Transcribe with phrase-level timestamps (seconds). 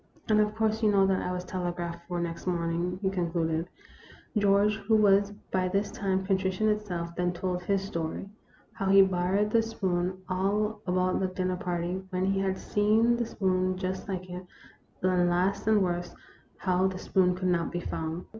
[0.29, 3.67] "And, of course, you know that I was telegraphed for next morning," he concluded.
[4.35, 8.27] George, who was by this time contrition itself, then told his story.
[8.73, 13.27] How he borrowed the spoon; all about the dinner party; when he had seen the
[13.27, 14.43] spoons just like it;
[15.03, 16.15] and last and worst,
[16.57, 18.25] how the spoon could not be found.